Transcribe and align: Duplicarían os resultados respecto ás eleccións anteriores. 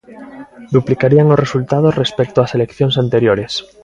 Duplicarían 0.75 1.31
os 1.33 1.41
resultados 1.45 1.97
respecto 2.03 2.37
ás 2.45 2.55
eleccións 2.57 2.95
anteriores. 3.03 3.53